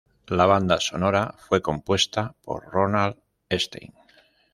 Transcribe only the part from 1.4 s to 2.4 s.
compuesta